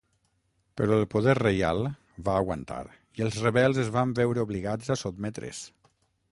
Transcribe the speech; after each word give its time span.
Però 0.79 0.95
el 1.01 1.05
poder 1.15 1.35
reial 1.39 1.81
va 2.29 2.37
aguantar 2.39 2.79
i 3.21 3.27
els 3.29 3.39
rebels 3.45 3.83
es 3.87 3.95
van 3.99 4.17
veure 4.21 4.47
obligats 4.49 4.93
a 4.97 5.01
sotmetre's. 5.07 5.65